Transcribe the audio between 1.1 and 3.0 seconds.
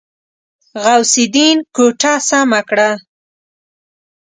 الدين کوټه سمه کړه.